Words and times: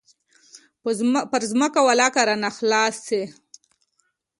پر 1.31 1.41
ځمكه 1.51 1.79
ولله 1.87 2.07
كه 2.13 2.21
رانه 2.27 2.49
خلاص 2.57 2.95
سي. 3.07 3.21